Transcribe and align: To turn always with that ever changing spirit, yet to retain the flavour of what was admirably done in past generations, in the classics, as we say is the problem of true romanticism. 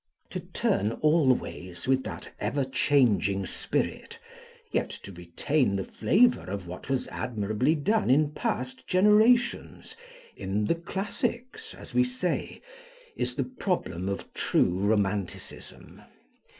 To 0.31 0.39
turn 0.39 0.93
always 0.93 1.87
with 1.87 2.03
that 2.05 2.31
ever 2.39 2.63
changing 2.65 3.45
spirit, 3.45 4.17
yet 4.71 4.89
to 5.03 5.11
retain 5.11 5.75
the 5.75 5.83
flavour 5.83 6.41
of 6.41 6.65
what 6.65 6.89
was 6.89 7.07
admirably 7.09 7.75
done 7.75 8.09
in 8.09 8.31
past 8.31 8.87
generations, 8.87 9.95
in 10.35 10.65
the 10.65 10.73
classics, 10.73 11.75
as 11.75 11.93
we 11.93 12.03
say 12.03 12.63
is 13.15 13.35
the 13.35 13.43
problem 13.43 14.09
of 14.09 14.33
true 14.33 14.79
romanticism. 14.79 16.01